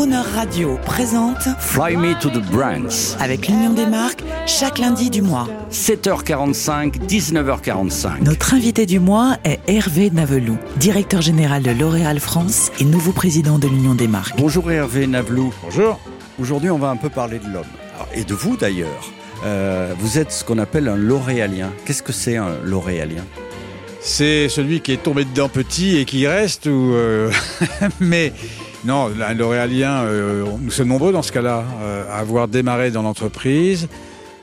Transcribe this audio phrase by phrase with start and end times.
[0.00, 3.18] Crooner Radio présente Fly Me to the Brands.
[3.18, 5.46] avec l'Union des marques chaque lundi du mois.
[5.70, 8.22] 7h45, 19h45.
[8.22, 13.58] Notre invité du mois est Hervé Navelou, directeur général de L'Oréal France et nouveau président
[13.58, 14.38] de l'Union des marques.
[14.38, 15.52] Bonjour Hervé Navelou.
[15.62, 16.00] Bonjour.
[16.40, 17.64] Aujourd'hui, on va un peu parler de l'homme.
[17.94, 19.10] Alors, Et de vous d'ailleurs.
[19.44, 21.72] Euh, vous êtes ce qu'on appelle un L'Oréalien.
[21.84, 23.26] Qu'est-ce que c'est un L'Oréalien?
[24.00, 27.30] C'est celui qui est tombé dedans petit et qui y reste ou euh,
[28.00, 28.32] mais
[28.84, 33.88] non, L'Oréalien, euh, nous sommes nombreux dans ce cas-là euh, à avoir démarré dans l'entreprise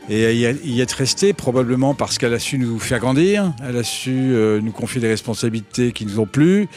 [0.10, 3.78] et à y y être resté probablement parce qu'elle a su nous faire grandir, elle
[3.78, 6.68] a su euh, nous confier des responsabilités qui nous ont plu,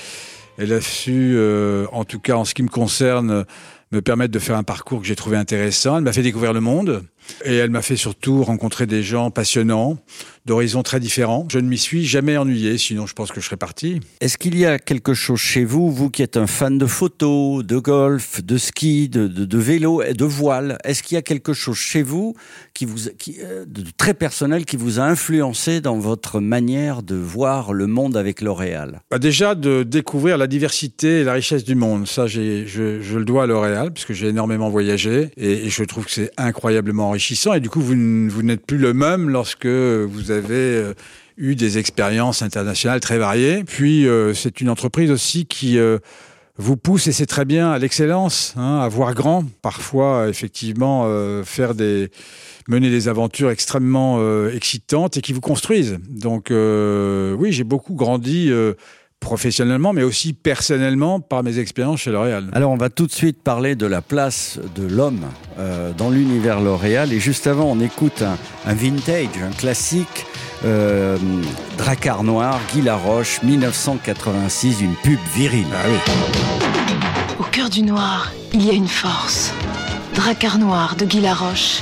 [0.59, 3.45] elle a su, euh, en tout cas en ce qui me concerne,
[3.93, 5.99] me permettre de faire un parcours que j'ai trouvé intéressant.
[5.99, 7.05] Elle m'a fait découvrir le monde
[7.45, 9.99] et elle m'a fait surtout rencontrer des gens passionnants,
[10.47, 11.47] d'horizons très différents.
[11.51, 14.01] Je ne m'y suis jamais ennuyé, sinon je pense que je serais parti.
[14.21, 17.65] Est-ce qu'il y a quelque chose chez vous, vous qui êtes un fan de photos,
[17.65, 21.23] de golf, de ski, de, de, de vélo, et de voile, est-ce qu'il y a
[21.23, 22.35] quelque chose chez vous
[22.75, 27.17] qui vous, qui, euh, de très personnel qui vous a influencé dans votre manière de
[27.17, 29.03] voir le monde avec L'Oréal?
[29.11, 32.07] Bah déjà de découvrir la diversité et la richesse du monde.
[32.07, 36.13] Ça, je le dois à L'Oréal, puisque j'ai énormément voyagé et, et je trouve que
[36.13, 37.20] c'est incroyablement enrichissant.
[37.55, 37.95] Et du coup, vous,
[38.43, 40.95] n'êtes plus le même lorsque vous avez euh,
[41.37, 43.63] eu des expériences internationales très variées.
[43.65, 45.99] Puis, euh, c'est une entreprise aussi qui euh,
[46.57, 49.45] vous pousse, et c'est très bien, à l'excellence, hein, à voir grand.
[49.61, 51.07] Parfois, effectivement,
[51.45, 52.11] faire des
[52.69, 55.99] mener des aventures extrêmement excitantes et qui vous construisent.
[56.09, 58.51] Donc, oui, j'ai beaucoup grandi.
[59.21, 62.47] Professionnellement, mais aussi personnellement par mes expériences chez L'Oréal.
[62.53, 65.27] Alors on va tout de suite parler de la place de l'homme
[65.59, 67.13] euh, dans l'univers L'Oréal.
[67.13, 70.27] Et juste avant, on écoute un, un vintage, un classique,
[70.65, 71.17] euh,
[71.77, 75.67] Dracar Noir, Guy Laroche, 1986, une pub virile.
[75.73, 76.13] Ah oui.
[77.39, 79.53] Au cœur du noir, il y a une force.
[80.15, 81.81] Dracar noir de Guy Laroche.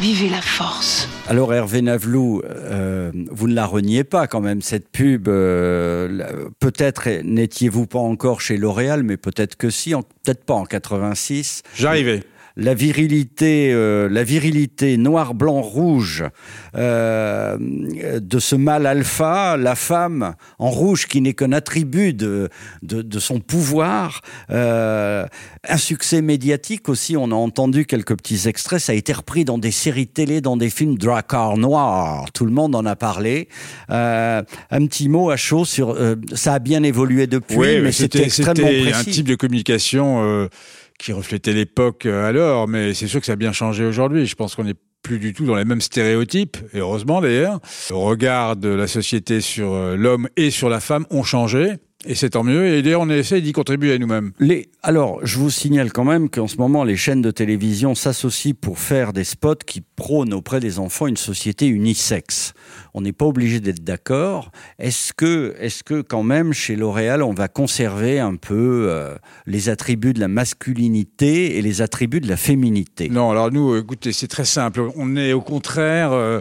[0.00, 1.08] Vivez la force.
[1.26, 5.26] Alors Hervé Navelou, euh, vous ne la reniez pas quand même, cette pub.
[5.28, 10.64] euh, peut-être n'étiez-vous pas encore chez L'Oréal, mais peut-être que si, en- peut-être pas en
[10.66, 11.62] 86.
[11.74, 12.22] J'arrivais.
[12.58, 16.24] La virilité, euh, la virilité noir, blanc, rouge
[16.74, 22.48] euh, de ce mâle alpha, la femme en rouge qui n'est qu'un attribut de,
[22.82, 25.26] de, de son pouvoir, euh,
[25.68, 27.16] un succès médiatique aussi.
[27.16, 28.80] On a entendu quelques petits extraits.
[28.80, 32.26] Ça a été repris dans des séries télé, dans des films Dracar Noir.
[32.32, 33.48] Tout le monde en a parlé.
[33.90, 35.90] Euh, un petit mot à chaud sur.
[35.90, 39.10] euh, ça a bien évolué depuis, Oui, mais c'était extrêmement c'était un précis.
[39.10, 40.48] type de communication euh,
[40.98, 44.26] qui reflétait l'époque euh, alors, mais c'est sûr que ça a bien changé aujourd'hui.
[44.26, 47.60] Je pense qu'on n'est plus du tout dans les mêmes stéréotypes, et heureusement d'ailleurs.
[47.90, 51.74] Le regard de la société sur euh, l'homme et sur la femme ont changé,
[52.06, 52.66] et c'est tant mieux.
[52.66, 54.32] Et d'ailleurs, on essaie d'y contribuer nous-mêmes.
[54.38, 58.54] Les, alors, je vous signale quand même qu'en ce moment, les chaînes de télévision s'associent
[58.60, 62.54] pour faire des spots qui prônent auprès des enfants une société unisexe.
[62.94, 64.52] On n'est pas obligé d'être d'accord.
[64.78, 69.14] Est-ce que, est-ce que quand même, chez L'Oréal, on va conserver un peu euh,
[69.46, 73.08] les attributs de la masculinité et les attributs de la féminité?
[73.08, 74.88] Non, alors nous, euh, écoutez, c'est très simple.
[74.96, 76.40] On est au contraire, euh,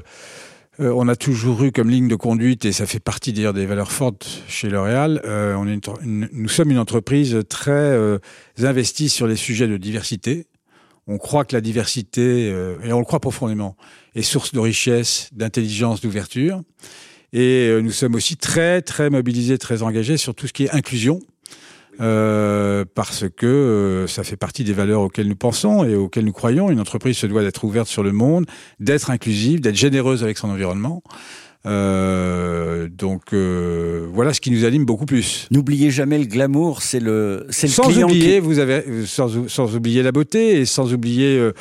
[0.80, 3.66] euh, on a toujours eu comme ligne de conduite, et ça fait partie d'ailleurs des
[3.66, 5.56] valeurs fortes chez L'Oréal, euh,
[6.04, 8.20] nous sommes une entreprise très euh,
[8.62, 10.48] investie sur les sujets de diversité.
[11.08, 13.78] On croit que la diversité, et on le croit profondément,
[14.16, 16.64] est source de richesse, d'intelligence, d'ouverture.
[17.32, 21.20] Et nous sommes aussi très, très mobilisés, très engagés sur tout ce qui est inclusion.
[22.02, 26.34] Euh, parce que euh, ça fait partie des valeurs auxquelles nous pensons et auxquelles nous
[26.34, 26.70] croyons.
[26.70, 28.46] Une entreprise se doit d'être ouverte sur le monde,
[28.80, 31.02] d'être inclusive, d'être généreuse avec son environnement.
[31.66, 35.48] Euh, donc euh, voilà ce qui nous anime beaucoup plus.
[35.52, 39.48] N'oubliez jamais le glamour, c'est le, c'est le Sans client qui- oublier, vous avez, sans,
[39.50, 41.54] sans oublier la beauté et sans oublier euh,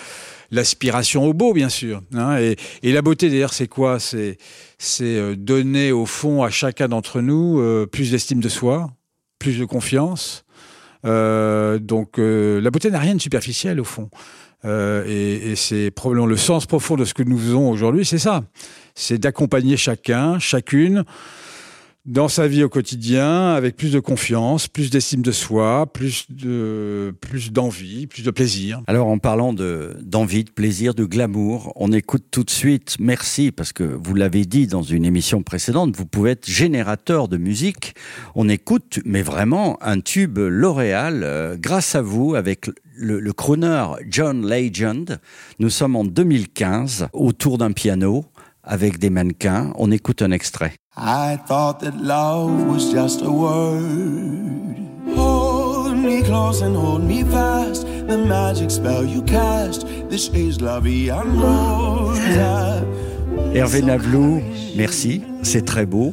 [0.50, 2.02] l'aspiration au beau, bien sûr.
[2.14, 2.36] hein.
[2.38, 3.98] et, et la beauté, d'ailleurs, c'est quoi?
[3.98, 4.36] C'est
[4.78, 8.90] c'est donner au fond à chacun d'entre nous plus d'estime de soi,
[9.44, 10.46] plus de confiance.
[11.04, 14.08] Euh, donc euh, la beauté n'a rien de superficiel au fond.
[14.64, 18.18] Euh, et et c'est probablement le sens profond de ce que nous faisons aujourd'hui, c'est
[18.18, 18.42] ça.
[18.94, 21.04] C'est d'accompagner chacun, chacune,
[22.06, 27.14] dans sa vie au quotidien, avec plus de confiance, plus d'estime de soi, plus de
[27.20, 28.82] plus d'envie, plus de plaisir.
[28.86, 32.96] Alors en parlant de d'envie, de plaisir, de glamour, on écoute tout de suite.
[33.00, 37.38] Merci parce que vous l'avez dit dans une émission précédente, vous pouvez être générateur de
[37.38, 37.94] musique.
[38.34, 42.66] On écoute, mais vraiment un tube L'Oréal euh, grâce à vous avec
[42.96, 45.18] le, le crooner John Legend.
[45.58, 48.26] Nous sommes en 2015 autour d'un piano
[48.66, 49.72] avec des mannequins.
[49.76, 50.74] On écoute un extrait.
[50.96, 54.76] I thought that love was just a word.
[55.16, 57.86] Hold me close and hold me fast.
[58.06, 59.86] The magic spell you cast.
[60.08, 62.20] This is rose.
[63.54, 64.42] Hervé Navlou,
[64.76, 66.12] merci, c'est très beau.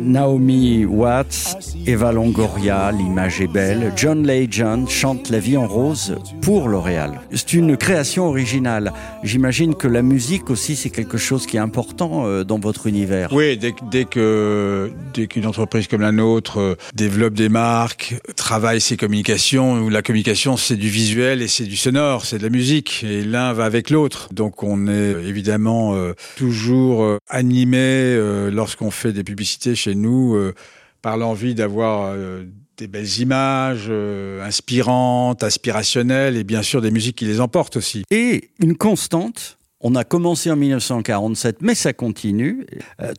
[0.00, 1.56] Naomi Watts,
[1.86, 3.92] Eva Longoria, l'image est belle.
[3.96, 7.20] John Legend chante La vie en rose pour L'Oréal.
[7.32, 8.92] C'est une création originale.
[9.24, 13.32] J'imagine que la musique aussi, c'est quelque chose qui est important euh, dans votre univers.
[13.32, 13.72] Oui, dès,
[14.04, 20.02] que dès qu'une entreprise comme la nôtre euh, développe des marques, travaille ses communications, la
[20.02, 23.64] communication c'est du visuel et c'est du sonore, c'est de la musique, et l'un va
[23.64, 24.28] avec l'autre.
[24.32, 28.16] Donc on est évidemment euh, toujours animé
[28.50, 30.54] lorsqu'on fait des publicités chez nous euh,
[31.02, 32.44] par l'envie d'avoir euh,
[32.76, 38.04] des belles images euh, inspirantes, aspirationnelles et bien sûr des musiques qui les emportent aussi.
[38.10, 42.66] Et une constante on a commencé en 1947, mais ça continue.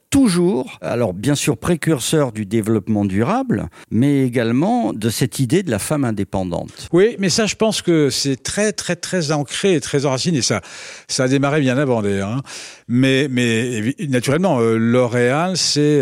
[0.10, 5.80] toujours, alors bien sûr précurseur du développement durable, mais également de cette idée de la
[5.80, 6.90] femme indépendante.
[6.92, 10.42] Oui, mais ça, je pense que c'est très, très, très ancré et très enraciné.
[10.42, 10.62] Ça,
[11.08, 12.30] ça a démarré bien avant d'ailleurs.
[12.30, 12.42] Hein.
[12.88, 16.02] Mais, mais naturellement, L'Oréal, c'est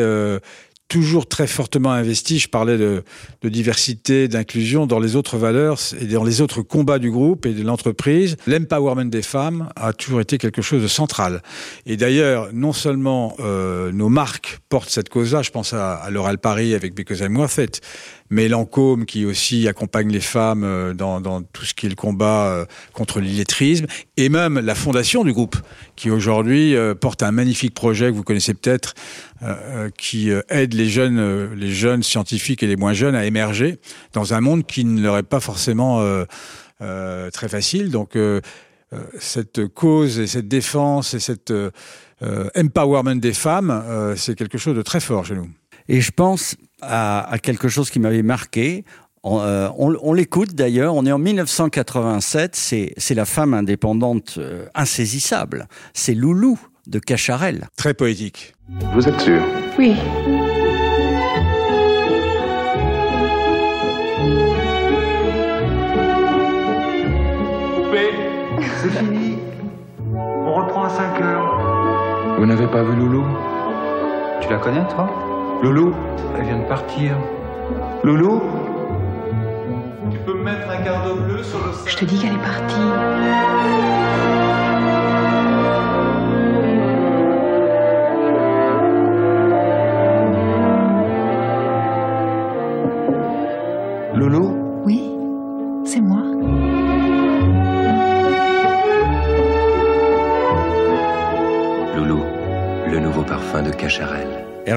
[0.88, 2.39] toujours très fortement investi.
[2.39, 3.04] Je parlais de,
[3.42, 7.54] de diversité, d'inclusion dans les autres valeurs et dans les autres combats du groupe et
[7.54, 8.38] de l'entreprise.
[8.48, 11.42] L'empowerment des femmes a toujours été quelque chose de central.
[11.86, 16.38] Et d'ailleurs, non seulement euh, nos marques portent cette cause-là, je pense à, à L'Oral
[16.38, 17.81] Paris avec Because I'm Worth It,
[18.30, 21.95] mais Lancôme qui aussi accompagne les femmes euh, dans, dans, tout ce qui est le
[21.95, 23.86] combat euh, contre l'illettrisme,
[24.18, 25.56] et même la fondation du groupe,
[25.95, 28.94] qui aujourd'hui euh, porte un magnifique projet que vous connaissez peut-être,
[29.98, 33.80] qui aide les jeunes, les jeunes scientifiques et les moins jeunes à émerger
[34.13, 36.04] dans un monde qui ne leur est pas forcément
[36.80, 37.92] très facile.
[37.92, 38.18] Donc
[39.19, 41.54] cette cause et cette défense et cet
[42.56, 45.50] empowerment des femmes, c'est quelque chose de très fort chez nous.
[45.89, 48.84] Et je pense à, quelque chose qui m'avait marqué.
[49.24, 55.68] On, euh, l'écoute d'ailleurs, on est en 1987, c'est la femme indépendante euh, insaisissable.
[55.94, 57.68] C'est Loulou de Cacharel.
[57.78, 58.56] Très poétique.
[58.94, 59.42] Vous êtes sûr?
[59.78, 59.95] Oui.
[68.81, 69.38] C'est fini.
[70.16, 72.36] On reprend à 5 heures.
[72.38, 73.25] Vous n'avez pas vu Loulou?
[74.42, 75.10] Tu la connais, toi?
[75.63, 75.94] Loulou?
[76.38, 77.16] Elle vient de partir.
[78.04, 78.42] Loulou?
[80.12, 82.75] Tu peux me mettre un garde bleu sur le Je te dis qu'elle est partie.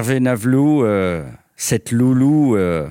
[0.01, 1.23] Hervé Navelou, euh,
[1.57, 2.89] cette loulou, euh,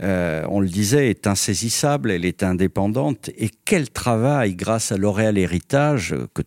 [0.00, 3.28] euh, on le disait, est insaisissable, elle est indépendante.
[3.36, 6.40] Et quel travail, grâce à L'Oréal Héritage, que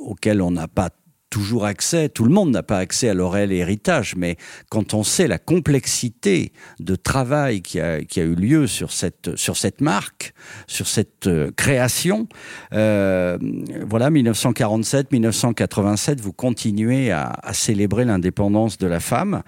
[0.00, 0.90] auquel on n'a pas
[1.30, 4.36] toujours accès, tout le monde n'a pas accès à l'oreille héritage, mais
[4.70, 9.80] quand on sait la complexité de travail qui a, eu lieu sur cette, sur cette
[9.80, 10.34] marque,
[10.66, 12.28] sur cette euh, création,
[12.72, 13.38] euh,
[13.86, 19.42] voilà, 1947, 1987, vous continuez à, célébrer l'indépendance de la femme.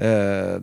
[0.00, 0.58] Euh,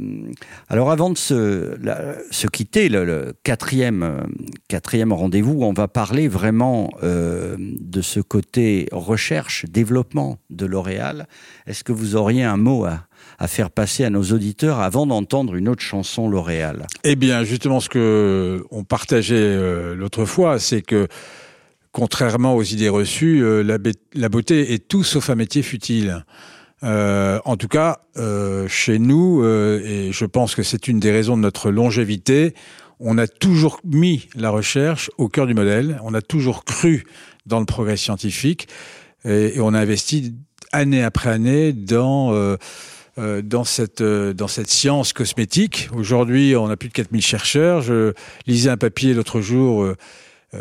[0.69, 4.27] alors avant de se, quitter, le, quatrième,
[4.67, 11.27] quatrième rendez-vous, on va parler vraiment de ce côté recherche, développement L'Oréal.
[11.67, 15.67] Est-ce que vous auriez un mot à, faire passer à nos auditeurs avant d'entendre une
[15.67, 16.87] autre chanson L'Oréal?
[17.03, 21.07] Eh bien, justement, ce que on partageait euh, l'autre fois, c'est que
[21.91, 23.63] contrairement aux idées reçues, euh,
[24.13, 26.25] la, beauté est tout sauf un métier futile.
[26.83, 27.99] Euh, en tout cas,
[28.67, 32.53] chez nous, et je pense que c'est une des raisons de notre longévité,
[32.99, 37.03] on a toujours mis la recherche au cœur du modèle, on a toujours cru
[37.45, 38.67] dans le progrès scientifique,
[39.25, 40.35] et on a investi
[40.71, 42.57] année après année dans euh,
[43.17, 45.89] euh, dans cette euh, dans cette science cosmétique.
[45.93, 47.81] Aujourd'hui, on a plus de 4000 chercheurs.
[47.81, 48.13] Je
[48.47, 49.93] lisais un papier l'autre jour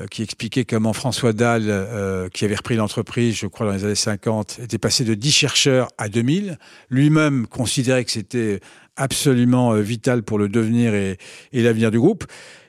[0.08, 4.60] qui expliquait comment François Dalle, qui avait repris l'entreprise, je crois dans les années 50,
[4.62, 6.58] était passé de 10 chercheurs à 2000.
[6.90, 8.60] Lui-même considérait que c'était
[8.94, 11.18] absolument vital pour le devenir et
[11.52, 12.24] l'avenir du groupe.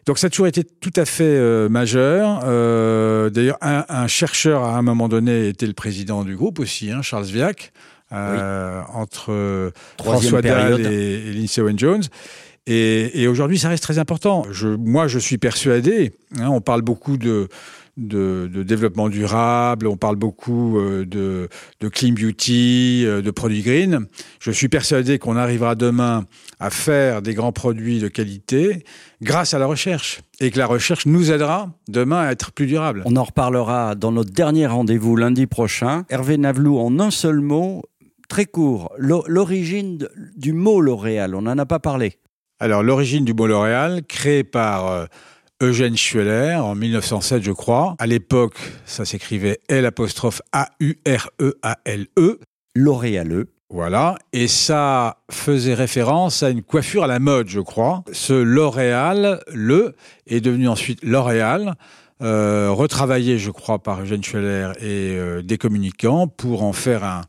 [0.05, 2.41] Donc ça a toujours été tout à fait euh, majeur.
[2.45, 6.91] Euh, D'ailleurs, un, un, chercheur à un moment donné était le président du groupe aussi,
[6.91, 7.71] hein, Charles Viac,
[8.11, 12.03] euh, entre François Dahl et, et, Lindsay Owen Jones.
[12.67, 14.45] Et, et aujourd'hui, ça reste très important.
[14.51, 16.13] Je, moi, je suis persuadé.
[16.39, 17.47] Hein, on parle beaucoup de
[17.97, 24.07] de, développement durable, on parle beaucoup euh, de, de clean beauty, euh, de produits green.
[24.39, 26.25] Je suis persuadé qu'on arrivera demain
[26.59, 28.83] à faire des grands produits de qualité
[29.21, 33.03] grâce à la recherche et que la recherche nous aidera demain à être plus durable.
[33.05, 36.05] On en reparlera dans notre dernier rendez-vous lundi prochain.
[36.09, 37.83] Hervé Navelou, en un seul mot,
[38.29, 42.17] très court, l'origine du mot L'Oréal, on n'en a pas parlé.
[42.59, 44.87] Alors l'origine du mot L'Oréal, créé par...
[44.87, 45.05] Euh,
[45.61, 47.95] Eugène Schueller en 1907, je crois.
[47.99, 52.39] À l'époque, ça s'écrivait L apostrophe A-U-R-E-A-L-E.
[52.75, 53.49] L'Oréaleux.
[53.69, 58.03] Voilà, et ça faisait référence à une coiffure à la mode, je crois.
[58.11, 59.95] Ce L'Oréal, le,
[60.27, 61.75] est devenu ensuite L'Oréal,
[62.21, 67.21] euh, retravaillé, je crois, par Eugène Schueller et euh, des communicants pour en faire un,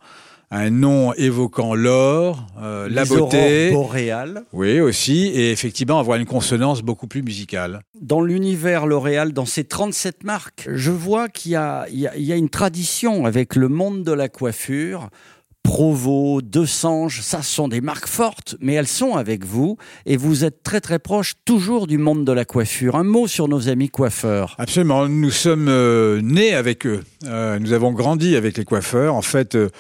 [0.53, 3.71] un nom évoquant l'or, euh, la beauté.
[3.73, 4.43] boréales.
[4.53, 7.81] Oui, aussi, et effectivement avoir une consonance beaucoup plus musicale.
[8.01, 13.25] Dans l'univers L'Oréal, dans ces 37 marques, je vois qu'il y, y a, une tradition
[13.25, 15.09] avec le monde de la coiffure.
[15.63, 20.63] Provo, Desange, ça sont des marques fortes, mais elles sont avec vous et vous êtes
[20.63, 22.97] très très proche toujours du monde de la coiffure.
[22.97, 24.55] Un mot sur nos amis coiffeurs.
[24.59, 27.03] Absolument, nous sommes euh, nés avec eux.
[27.25, 29.15] Euh, nous avons grandi avec les coiffeurs.
[29.15, 29.71] En fait, euh,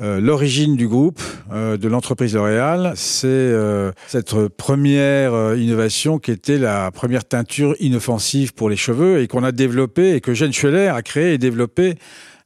[0.00, 1.20] l'origine du groupe,
[1.52, 8.54] euh, de l'entreprise L'Oréal, c'est euh, cette première innovation qui était la première teinture inoffensive
[8.54, 11.94] pour les cheveux et qu'on a développée et que Jeanne Schueller a créé et développé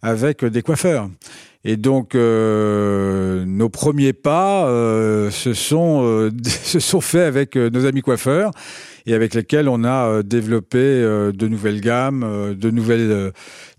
[0.01, 1.09] avec des coiffeurs.
[1.65, 4.67] Et donc, nos premiers pas
[5.31, 8.51] se, sont, se sont faits avec nos amis coiffeurs
[9.07, 13.33] et avec lesquels on a développé de nouvelles gammes, de nouvelles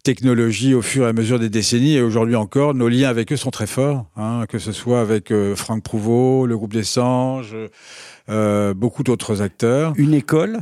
[0.03, 1.95] technologie au fur et à mesure des décennies.
[1.95, 5.31] Et aujourd'hui encore, nos liens avec eux sont très forts, hein, que ce soit avec
[5.31, 7.55] euh, Franck Prouveau, le groupe des Sanges,
[8.29, 9.93] euh, beaucoup d'autres acteurs.
[9.95, 10.59] Une école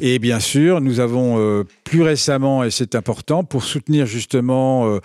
[0.00, 5.00] Et bien sûr, nous avons euh, plus récemment, et c'est important, pour soutenir justement euh,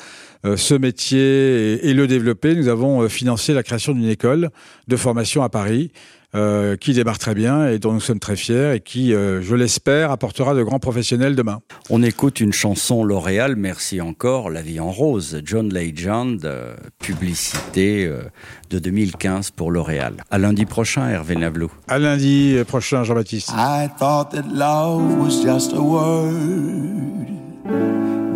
[0.46, 4.52] euh, ce métier et, et, le développer, nous avons financé la création d'une école
[4.88, 5.92] de formation à Paris
[6.36, 9.56] euh, qui démarre très bien et dont nous sommes très fiers et qui, euh, je
[9.56, 11.60] l'espère, apportera de grands professionnels demain.
[11.90, 18.06] On écoute une chanson L'Oréal, merci encore, La vie en rose, John Legend, euh, publicité
[18.06, 18.22] euh,
[18.70, 20.18] de 2015 pour L'Oréal.
[20.30, 21.72] À lundi prochain, Hervé Navelou.
[21.88, 23.50] À lundi prochain, Jean-Baptiste.
[23.52, 27.28] I thought that love was just a word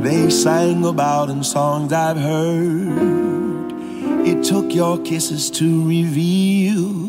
[0.04, 3.72] They sang about in songs I've heard
[4.26, 7.03] It took your kisses to reveal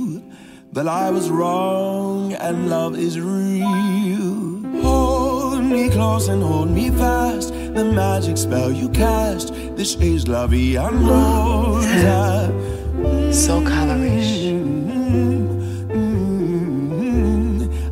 [0.74, 4.60] that I was wrong and love is real.
[4.82, 7.54] Hold me close and hold me fast.
[7.54, 9.54] The magic spell you cast.
[9.76, 11.86] This is La Vie en Rose.
[13.32, 14.34] So colorish.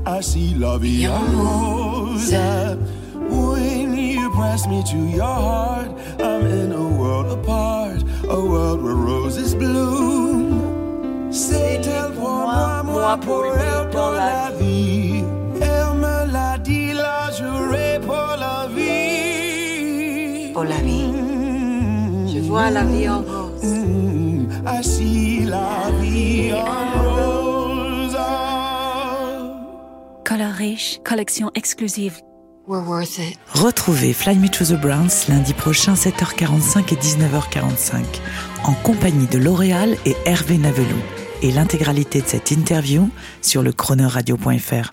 [0.05, 2.33] I see La Vie en Rose.
[3.31, 8.95] When you press me to your heart, I'm in a world apart, a world where
[8.95, 10.12] roses bloom.
[13.17, 15.25] Moi, pour elle la vie.
[15.61, 20.53] Elle me l'a dit, la juré pour la vie.
[20.53, 21.13] Pour la vie.
[22.35, 23.65] Je vois la vie en rose.
[24.65, 28.17] I see la vie en rose.
[30.25, 32.21] Color riche, collection exclusive.
[32.69, 33.37] We're worth it?
[33.55, 38.05] Retrouvez Fly Me to the Browns lundi prochain 7h45 et 19h45
[38.65, 43.11] en compagnie de L'Oréal et Hervé Navelou et l'intégralité de cette interview
[43.43, 44.93] sur le chroneuradio.fr.